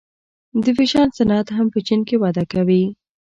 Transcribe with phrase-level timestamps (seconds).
[0.63, 2.83] د فیشن صنعت هم په چین کې وده کوي.